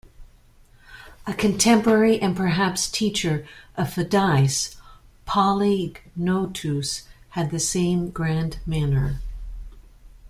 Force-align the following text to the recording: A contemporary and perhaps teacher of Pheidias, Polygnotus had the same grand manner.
A 1.27 1.33
contemporary 1.35 2.19
and 2.19 2.35
perhaps 2.35 2.89
teacher 2.89 3.47
of 3.77 3.93
Pheidias, 3.93 4.75
Polygnotus 5.27 7.03
had 7.29 7.51
the 7.51 7.59
same 7.59 8.09
grand 8.09 8.57
manner. 8.65 9.21